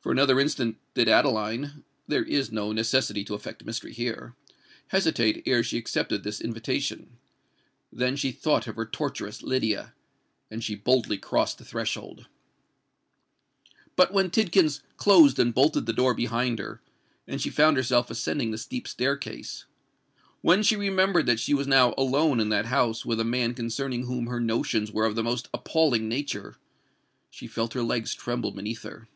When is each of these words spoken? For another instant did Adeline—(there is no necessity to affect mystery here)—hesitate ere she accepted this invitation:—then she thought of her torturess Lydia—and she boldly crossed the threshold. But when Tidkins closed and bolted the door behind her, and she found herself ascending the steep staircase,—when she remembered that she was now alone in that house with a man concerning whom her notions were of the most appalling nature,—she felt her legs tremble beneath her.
For 0.00 0.12
another 0.12 0.38
instant 0.38 0.76
did 0.92 1.08
Adeline—(there 1.08 2.24
is 2.24 2.52
no 2.52 2.72
necessity 2.72 3.24
to 3.24 3.32
affect 3.32 3.64
mystery 3.64 3.94
here)—hesitate 3.94 5.42
ere 5.46 5.62
she 5.62 5.78
accepted 5.78 6.22
this 6.22 6.42
invitation:—then 6.42 8.14
she 8.16 8.30
thought 8.30 8.66
of 8.66 8.76
her 8.76 8.84
torturess 8.84 9.42
Lydia—and 9.42 10.62
she 10.62 10.74
boldly 10.74 11.16
crossed 11.16 11.56
the 11.56 11.64
threshold. 11.64 12.26
But 13.96 14.12
when 14.12 14.28
Tidkins 14.28 14.82
closed 14.98 15.38
and 15.38 15.54
bolted 15.54 15.86
the 15.86 15.94
door 15.94 16.12
behind 16.12 16.58
her, 16.58 16.82
and 17.26 17.40
she 17.40 17.48
found 17.48 17.78
herself 17.78 18.10
ascending 18.10 18.50
the 18.50 18.58
steep 18.58 18.86
staircase,—when 18.86 20.62
she 20.64 20.76
remembered 20.76 21.24
that 21.24 21.40
she 21.40 21.54
was 21.54 21.66
now 21.66 21.94
alone 21.96 22.40
in 22.40 22.50
that 22.50 22.66
house 22.66 23.06
with 23.06 23.20
a 23.20 23.24
man 23.24 23.54
concerning 23.54 24.04
whom 24.04 24.26
her 24.26 24.38
notions 24.38 24.92
were 24.92 25.06
of 25.06 25.14
the 25.14 25.24
most 25.24 25.48
appalling 25.54 26.10
nature,—she 26.10 27.46
felt 27.46 27.72
her 27.72 27.82
legs 27.82 28.12
tremble 28.14 28.50
beneath 28.50 28.82
her. 28.82 29.08